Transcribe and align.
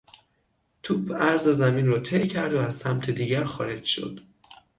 توپ 0.83 1.11
عرض 1.13 1.47
زمین 1.47 1.87
رو 1.87 1.99
طی 1.99 2.27
کرد 2.27 2.53
و 2.53 2.59
از 2.61 2.73
سمت 2.75 3.09
دیگر 3.09 3.43
خارج 3.43 3.85
شد 3.85 4.19